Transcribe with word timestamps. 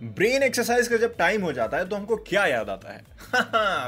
Brain 0.00 0.42
exercise 0.42 0.88
का 0.88 0.96
जब 0.96 1.16
time 1.16 1.42
हो 1.42 1.52
जाता 1.52 1.76
है 1.76 1.88
तो 1.88 1.96
हमको 1.96 2.16
क्या 2.18 2.44
याद 2.46 2.68
आता 2.70 2.92
है? 2.92 3.02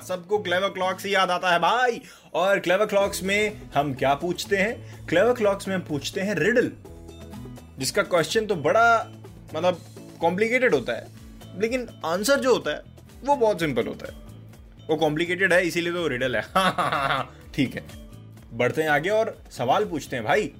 सबको 0.02 0.38
क्लेवर 0.38 0.68
क्लॉक्स 0.68 1.04
ही 1.06 1.14
याद 1.14 1.30
आता 1.30 1.52
है, 1.52 1.58
भाई। 1.58 2.00
और 2.34 2.58
क्लेवर 2.60 2.86
क्लॉक्स 2.86 3.22
में 3.22 3.60
हम 3.74 3.92
क्या 3.94 4.14
पूछते 4.14 4.56
हैं? 4.56 5.06
क्लेवर 5.06 5.32
क्लॉक्स 5.32 5.68
में 5.68 5.74
हम 5.74 5.82
पूछते 5.82 6.20
हैं 6.20 6.34
रिडल, 6.34 6.70
जिसका 7.78 8.02
क्वेश्चन 8.04 8.46
तो 8.46 8.54
बड़ा 8.56 9.06
मतलब 9.54 9.80
कॉम्प्लिकेटेड 10.20 10.74
होता 10.74 10.92
है, 10.92 11.06
लेकिन 11.60 11.86
आंसर 12.04 12.40
जो 12.40 12.52
होता 12.52 12.70
है, 12.70 12.82
वो 13.24 13.36
बहुत 13.36 13.60
सिंपल 13.60 13.86
होता 13.86 14.12
है। 14.12 14.18
वो 14.88 14.96
कॉम्प्लिकेटेड 14.96 15.52
है, 15.52 15.66
इसीलिए 15.66 15.92
तो 15.92 16.06
रिडल 16.08 16.36
है। 16.36 16.42
ठीक 17.54 17.74
है। 17.74 17.84
बढ़ते 18.52 18.82
हैं 18.82 18.88
आगे 18.88 19.10
और 19.10 19.36
सवाल 19.50 19.84
पूछते 19.84 20.16
हैं, 20.16 20.24
भाई। 20.24 20.52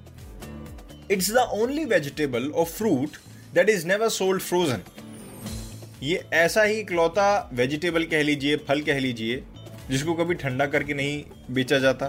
इट्स 1.11 1.31
द 1.31 1.47
ओनली 1.53 1.85
वेजिटेबल 1.85 2.49
और 2.49 2.65
fruit 2.67 3.17
that 3.53 3.69
is 3.69 3.87
never 3.87 4.09
sold 4.09 4.41
frozen 4.41 4.81
ये 6.03 6.25
ऐसा 6.33 6.63
ही 6.63 6.73
इकलौता 6.73 7.49
वेजिटेबल 7.53 8.03
कह 8.03 8.23
लीजिए, 8.23 8.55
फल 8.57 8.81
कह 8.81 8.99
लीजिए, 8.99 9.43
जिसको 9.89 10.13
कभी 10.13 10.33
ठंडा 10.33 10.65
करके 10.65 10.93
नहीं 10.93 11.23
बेचा 11.51 11.79
जाता, 11.79 12.07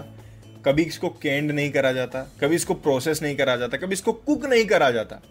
कभी 0.65 0.83
इसको 0.83 1.09
कैंड 1.09 1.51
नहीं 1.51 1.71
करा 1.71 1.91
जाता, 1.91 2.21
कभी 2.41 2.55
इसको 2.55 2.73
प्रोसेस 2.73 3.21
नहीं 3.21 3.35
करा 3.35 3.55
जाता, 3.55 3.77
कभी 3.77 3.93
इसको 3.93 4.13
कुक 4.13 4.45
नहीं 4.45 4.65
करा 4.65 4.91
जाता। 4.91 5.21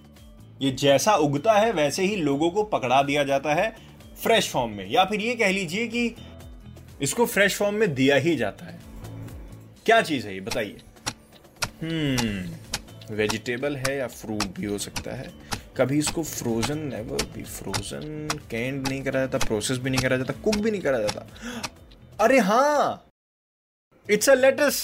ये 0.62 0.70
जैसा 0.70 1.14
उगता 1.16 1.52
है, 1.52 1.72
वैसे 1.72 2.02
ही 2.02 2.16
लोगों 2.16 2.50
को 2.50 2.62
पकड़ा 2.62 3.02
दिया 3.02 3.24
जाता 3.24 3.54
है 3.54 3.76
फ्रेश 4.22 4.50
फॉर्म 4.50 4.72
में। 4.72 4.90
या 4.90 5.04
फिर 5.04 5.20
ये 5.20 5.34
कह 5.34 5.50
लीजिए 5.50 5.88
कि 5.88 6.16
इसको 7.02 7.26
फ्रेश 7.26 7.56
फॉर्म 7.56 7.74
में 7.74 7.94
दिया 7.94 8.16
ही 8.16 8.36
जाता 8.36 8.66
है। 8.66 8.80
क्या 9.86 10.02
चीज़ 10.02 10.26
है 10.26 10.34
ये? 10.34 10.40
बताइए। 10.40 10.76
हम्म 11.82 13.14
वेजिटेबल 13.14 13.76
है 13.76 13.98
या 13.98 14.06
फ्रूट 14.06 14.44
भी 14.44 14.66
हो 14.66 14.78
सकता 14.78 15.16
है। 15.16 15.30
कभी 15.76 15.98
इसको 15.98 16.22
फ्रोजन 16.22 16.78
नेवर 16.88 17.24
भी 17.34 17.42
फ्रोजन 17.42 18.38
कैंड 18.50 18.88
नहीं 18.88 19.02
करा 19.02 19.20
जाता 19.20 19.38
प्रोसेस 19.38 19.78
भी 19.78 19.90
नहीं 19.90 20.00
करा 20.00 20.16
जाता 20.16 20.32
कुक 20.44 20.56
भी 20.56 20.70
नहीं 20.70 20.80
करा 20.82 20.98
जाता 20.98 21.26
अरे 22.20 22.38
हाँ! 22.40 23.04
इट्स 24.08 24.28
अ 24.28 24.34
लेटस 24.34 24.76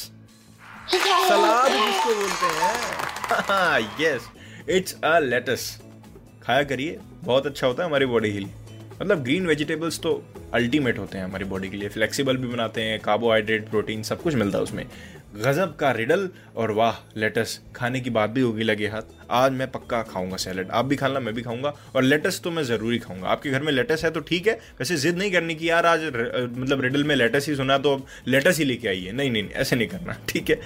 सलाद 0.91 1.73
जिसको 1.73 2.15
बोलते 2.15 2.47
हैं। 2.59 3.81
यस 4.01 4.29
इट्स 4.69 4.97
अ 5.05 5.19
लेटस 5.19 5.79
खाया 6.43 6.63
करिए, 6.65 6.99
बहुत 7.25 7.47
अच्छा 7.47 7.67
होता 7.67 7.83
है 7.83 7.89
हमारी 7.89 8.07
बॉडी 8.07 8.33
के 8.33 8.39
लिए। 8.39 8.53
मतलब 9.01 9.23
ग्रीन 9.25 9.47
वेजिटेबल्स 9.47 9.99
तो 10.01 10.13
अल्टीमेट 10.55 10.99
होते 10.99 11.19
हैं 11.19 11.25
हमारी 11.25 11.45
बॉडी 11.45 11.69
के 11.69 11.77
लिए। 11.77 11.89
फ्लेक्सिबल 11.89 12.37
भी 12.37 12.49
बनाते 12.49 12.83
हैं 12.83 12.99
कार्बोहाइड्रेट 13.01 13.69
प्रोटीन 13.69 14.03
सब 14.03 14.23
कुछ 14.23 14.35
मिलता 14.35 14.59
है 14.59 14.65
उसमें। 14.65 14.87
गजब 15.37 15.75
का 15.77 15.91
रिडल 15.91 16.29
और 16.57 16.71
वाह 16.71 16.95
लेटस 17.17 17.61
खाने 17.77 18.01
की 18.01 18.11
बात 18.11 18.31
भी 18.31 18.41
होगी 18.41 18.63
लगे 18.63 18.87
हाथ। 18.87 19.03
आज 19.31 19.53
मैं 19.53 19.71
पक्का 19.71 20.03
खाऊँगा 20.03 20.37
सैलड 20.37 20.71
आप 20.71 20.85
भी 20.85 20.97
खाना 20.97 21.21
मैं 21.21 21.35
भी 21.35 21.43
खाऊँगा। 21.43 21.75
और 21.97 22.03
लेटस 22.03 22.41
तो 22.45 22.51
मैं 22.51 22.63
ज़रूरी 22.63 22.99
खाऊँगा। 22.99 23.29
आपके 23.29 23.51
घर 23.51 23.63
में 23.63 23.73
लेटस 23.73 24.05
है 24.05 24.11
तो 24.11 24.21
ठीक 24.21 24.47
है। 24.47 24.55
वैसे 24.79 24.97
जिद 24.97 25.19
नहीं 25.19 25.33
करनी 25.33 25.55
कि 25.55 25.71
यार 25.71 25.87
आज 25.87 26.05
मतलब 26.59 26.81
रिडल 26.81 27.05
में 27.05 27.15
लेटस 27.17 27.49
ही 27.49 27.57
सुना 27.57 27.79
तो 27.79 27.95
अब 27.95 28.07
लेटस 28.29 28.59
ही 28.59 28.65
लेके 28.65 28.89
आइए। 28.89 29.13
नहीं 29.13 29.31
नहीं 29.31 29.49
ऐसे 29.49 29.77
नहीं 29.77 29.89
करना। 29.89 30.17
ठीक 30.29 30.51
है। 30.51 30.61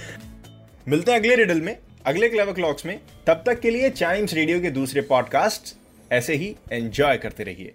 मिलते 0.88 1.12
हैं 1.12 1.18
अगले 1.18 1.36
रिडल 1.36 1.60
में, 1.60 1.76
अगले 2.06 2.28
क्लेवर 2.28 2.52
क्लॉक्स 2.52 2.86
में। 2.86 2.98
तब 3.26 3.42
तक 3.46 3.60
के 3.60 3.70
लिए 3.70 3.90
चाइम्स 3.90 4.34
रेडियो 4.34 4.60
के 4.60 4.70
दूसरे 4.70 5.00
पॉडकास्ट 5.02 5.76
ऐसे 6.12 6.34
ही 6.34 6.54
एंजॉय 6.72 7.16
करते 7.16 7.44
रहिए। 7.44 7.74